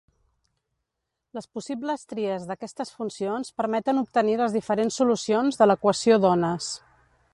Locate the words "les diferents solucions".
4.41-5.61